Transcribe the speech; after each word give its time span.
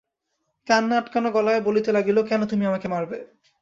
কান্না 0.67 0.95
আটকানো 0.97 1.29
গলায় 1.31 1.61
বলিতে 1.61 1.89
লাগিল-কেন 1.91 2.41
তুমি 2.45 2.63
আমাকে 2.65 2.87
মারবে? 2.87 3.17